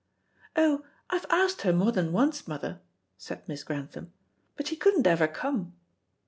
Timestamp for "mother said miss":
2.47-3.63